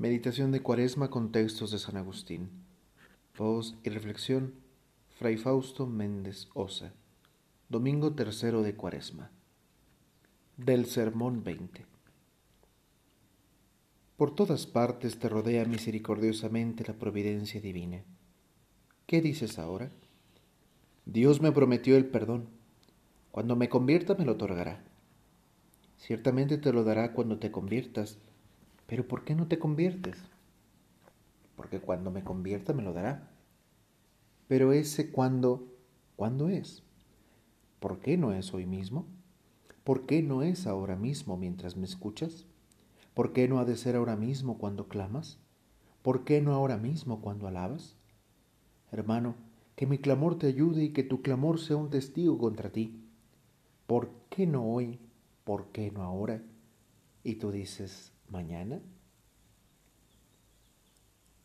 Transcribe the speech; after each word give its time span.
Meditación 0.00 0.50
de 0.50 0.62
Cuaresma 0.62 1.10
con 1.10 1.30
textos 1.30 1.72
de 1.72 1.78
San 1.78 1.98
Agustín. 1.98 2.48
Voz 3.36 3.76
y 3.84 3.90
reflexión, 3.90 4.54
Fray 5.18 5.36
Fausto 5.36 5.86
Méndez 5.86 6.48
Osa. 6.54 6.94
Domingo 7.68 8.14
tercero 8.14 8.62
de 8.62 8.74
Cuaresma. 8.74 9.30
Del 10.56 10.86
Sermón 10.86 11.44
20. 11.44 11.84
Por 14.16 14.34
todas 14.34 14.66
partes 14.66 15.18
te 15.18 15.28
rodea 15.28 15.66
misericordiosamente 15.66 16.82
la 16.86 16.94
providencia 16.94 17.60
divina. 17.60 18.02
¿Qué 19.04 19.20
dices 19.20 19.58
ahora? 19.58 19.90
Dios 21.04 21.42
me 21.42 21.52
prometió 21.52 21.98
el 21.98 22.06
perdón. 22.06 22.48
Cuando 23.30 23.54
me 23.54 23.68
convierta 23.68 24.14
me 24.14 24.24
lo 24.24 24.32
otorgará. 24.32 24.82
Ciertamente 25.98 26.56
te 26.56 26.72
lo 26.72 26.84
dará 26.84 27.12
cuando 27.12 27.38
te 27.38 27.50
conviertas 27.50 28.16
pero 28.90 29.06
¿por 29.06 29.22
qué 29.22 29.36
no 29.36 29.46
te 29.46 29.60
conviertes? 29.60 30.18
Porque 31.54 31.78
cuando 31.78 32.10
me 32.10 32.24
convierta 32.24 32.72
me 32.72 32.82
lo 32.82 32.92
dará. 32.92 33.30
Pero 34.48 34.72
ese 34.72 35.12
cuándo, 35.12 35.72
¿cuándo 36.16 36.48
es? 36.48 36.82
¿Por 37.78 38.00
qué 38.00 38.16
no 38.16 38.32
es 38.32 38.52
hoy 38.52 38.66
mismo? 38.66 39.06
¿Por 39.84 40.06
qué 40.06 40.24
no 40.24 40.42
es 40.42 40.66
ahora 40.66 40.96
mismo 40.96 41.36
mientras 41.36 41.76
me 41.76 41.84
escuchas? 41.84 42.46
¿Por 43.14 43.32
qué 43.32 43.46
no 43.46 43.60
ha 43.60 43.64
de 43.64 43.76
ser 43.76 43.94
ahora 43.94 44.16
mismo 44.16 44.58
cuando 44.58 44.88
clamas? 44.88 45.38
¿Por 46.02 46.24
qué 46.24 46.40
no 46.40 46.52
ahora 46.52 46.76
mismo 46.76 47.20
cuando 47.20 47.46
alabas? 47.46 47.94
Hermano, 48.90 49.36
que 49.76 49.86
mi 49.86 49.98
clamor 49.98 50.36
te 50.36 50.48
ayude 50.48 50.82
y 50.82 50.92
que 50.92 51.04
tu 51.04 51.22
clamor 51.22 51.60
sea 51.60 51.76
un 51.76 51.90
testigo 51.90 52.38
contra 52.38 52.70
ti. 52.70 53.04
¿Por 53.86 54.10
qué 54.30 54.48
no 54.48 54.64
hoy? 54.64 54.98
¿Por 55.44 55.66
qué 55.66 55.92
no 55.92 56.02
ahora? 56.02 56.42
Y 57.22 57.36
tú 57.36 57.52
dices, 57.52 58.12
mañana? 58.30 58.80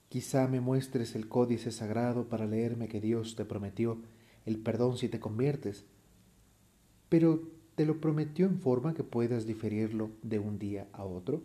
Quizá 0.10 0.48
me 0.48 0.62
muestres 0.62 1.16
el 1.16 1.28
códice 1.28 1.72
sagrado 1.72 2.30
para 2.30 2.46
leerme 2.46 2.88
que 2.88 3.02
Dios 3.02 3.36
te 3.36 3.44
prometió 3.44 4.02
el 4.46 4.60
perdón 4.60 4.98
si 4.98 5.10
te 5.10 5.20
conviertes, 5.20 5.86
pero 7.10 7.42
¿te 7.76 7.86
lo 7.86 8.00
prometió 8.00 8.46
en 8.46 8.60
forma 8.60 8.94
que 8.94 9.04
puedas 9.04 9.46
diferirlo 9.46 10.12
de 10.22 10.40
un 10.40 10.60
día 10.60 10.88
a 10.94 11.04
otro? 11.04 11.44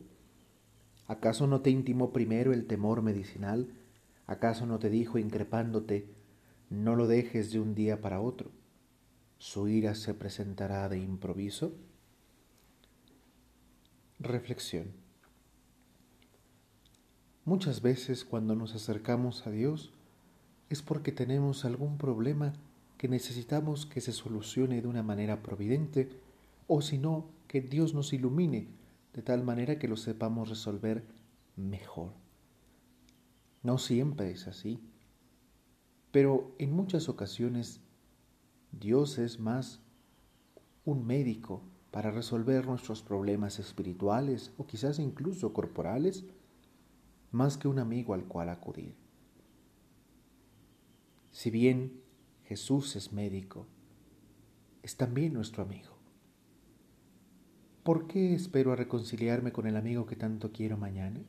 ¿Acaso 1.07 1.47
no 1.47 1.61
te 1.63 1.71
intimó 1.71 2.13
primero 2.13 2.53
el 2.53 2.67
temor 2.67 3.03
medicinal? 3.03 3.73
¿Acaso 4.27 4.67
no 4.67 4.79
te 4.79 4.91
dijo 4.91 5.19
increpándote, 5.19 6.07
no 6.69 6.95
lo 6.95 7.09
dejes 7.09 7.51
de 7.51 7.59
un 7.59 7.75
día 7.75 8.01
para 8.01 8.21
otro? 8.21 8.53
¿Su 9.39 9.67
ira 9.67 9.97
se 9.97 10.15
presentará 10.15 10.89
de 10.89 10.99
improviso? 10.99 11.75
Reflexión. 14.21 15.00
Muchas 17.45 17.81
veces 17.81 18.25
cuando 18.25 18.55
nos 18.55 18.75
acercamos 18.75 19.47
a 19.47 19.51
Dios 19.51 19.93
es 20.69 20.83
porque 20.83 21.11
tenemos 21.11 21.65
algún 21.65 21.97
problema 21.97 22.53
que 22.99 23.09
necesitamos 23.09 23.87
que 23.87 24.03
se 24.03 24.13
solucione 24.13 24.83
de 24.83 24.89
una 24.89 25.03
manera 25.03 25.43
providente 25.43 26.11
o 26.67 26.83
si 26.83 26.99
no, 26.99 27.25
que 27.49 27.63
Dios 27.63 27.95
nos 27.95 28.13
ilumine 28.13 28.69
de 29.15 29.23
tal 29.23 29.43
manera 29.43 29.79
que 29.79 29.89
lo 29.89 29.97
sepamos 29.97 30.51
resolver 30.51 31.03
mejor. 31.57 32.13
No 33.63 33.79
siempre 33.79 34.31
es 34.31 34.47
así, 34.47 34.79
pero 36.13 36.55
en 36.59 36.73
muchas 36.73 37.09
ocasiones 37.09 37.81
Dios 38.71 39.19
es 39.19 39.41
más 39.41 39.81
un 40.85 41.07
médico 41.07 41.63
para 41.91 42.11
resolver 42.11 42.67
nuestros 42.67 43.03
problemas 43.03 43.59
espirituales 43.59 44.53
o 44.59 44.67
quizás 44.67 44.99
incluso 44.99 45.53
corporales 45.53 46.25
más 47.31 47.57
que 47.57 47.69
un 47.69 47.79
amigo 47.79 48.15
al 48.15 48.25
cual 48.25 48.49
acudir. 48.49 48.95
Si 51.31 51.51
bien 51.51 52.01
Jesús 52.45 52.97
es 52.97 53.13
médico, 53.13 53.67
es 54.83 54.97
también 54.97 55.33
nuestro 55.33 55.63
amigo. 55.63 55.97
¿Por 57.85 58.07
qué 58.07 58.35
espero 58.35 58.73
a 58.73 58.77
reconciliarme 58.77 59.53
con 59.53 59.67
el 59.67 59.77
amigo 59.77 60.07
que 60.07 60.17
tanto 60.17 60.53
quiero 60.53 60.77
mañana? 60.77 61.21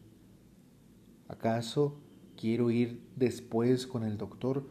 ¿Acaso 1.28 2.00
quiero 2.36 2.72
ir 2.72 3.02
después 3.16 3.88
con 3.88 4.04
el 4.04 4.18
doctor 4.18 4.68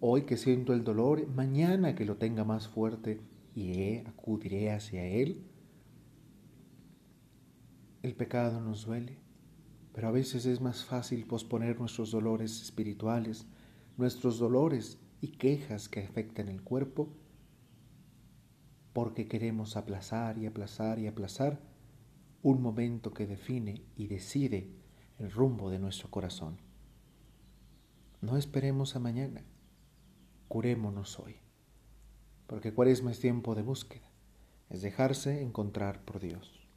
hoy 0.00 0.22
que 0.22 0.36
siento 0.36 0.72
el 0.72 0.84
dolor, 0.84 1.26
mañana 1.28 1.94
que 1.94 2.04
lo 2.04 2.16
tenga 2.16 2.44
más 2.44 2.68
fuerte 2.68 3.20
y 3.54 3.98
acudiré 3.98 4.70
hacia 4.70 5.04
él? 5.04 5.42
El 8.02 8.14
pecado 8.14 8.60
nos 8.60 8.86
duele 8.86 9.27
pero 9.98 10.06
a 10.06 10.12
veces 10.12 10.46
es 10.46 10.60
más 10.60 10.84
fácil 10.84 11.26
posponer 11.26 11.80
nuestros 11.80 12.12
dolores 12.12 12.62
espirituales, 12.62 13.48
nuestros 13.96 14.38
dolores 14.38 15.00
y 15.20 15.32
quejas 15.32 15.88
que 15.88 16.04
afectan 16.04 16.48
el 16.48 16.62
cuerpo, 16.62 17.08
porque 18.92 19.26
queremos 19.26 19.76
aplazar 19.76 20.38
y 20.38 20.46
aplazar 20.46 21.00
y 21.00 21.08
aplazar 21.08 21.58
un 22.44 22.62
momento 22.62 23.12
que 23.12 23.26
define 23.26 23.82
y 23.96 24.06
decide 24.06 24.70
el 25.18 25.32
rumbo 25.32 25.68
de 25.68 25.80
nuestro 25.80 26.08
corazón. 26.12 26.58
No 28.20 28.36
esperemos 28.36 28.94
a 28.94 29.00
mañana, 29.00 29.42
curémonos 30.46 31.18
hoy, 31.18 31.40
porque 32.46 32.72
cuaresma 32.72 33.10
es 33.10 33.18
tiempo 33.18 33.56
de 33.56 33.62
búsqueda, 33.62 34.08
es 34.70 34.80
dejarse 34.80 35.42
encontrar 35.42 36.04
por 36.04 36.20
Dios. 36.20 36.67